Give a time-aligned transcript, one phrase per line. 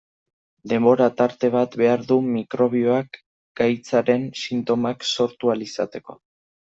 [0.71, 3.19] Denbora-tarte bat behar du mikrobioak
[3.61, 6.17] gaitzaren sintomak sortu ahal izateko.